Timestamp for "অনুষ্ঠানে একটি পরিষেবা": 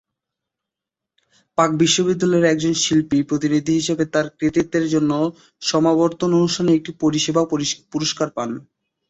6.33-7.41